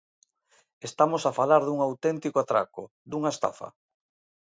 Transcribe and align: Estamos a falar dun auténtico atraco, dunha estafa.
Estamos 0.89 1.23
a 1.25 1.35
falar 1.39 1.61
dun 1.63 1.79
auténtico 1.87 2.37
atraco, 2.43 2.83
dunha 3.09 3.33
estafa. 3.35 3.67